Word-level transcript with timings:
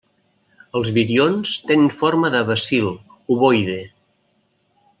Els 0.79 0.89
virions 0.95 1.51
tenen 1.73 1.91
forma 1.99 2.31
de 2.37 2.41
bacil, 2.49 2.89
ovoide. 3.37 3.77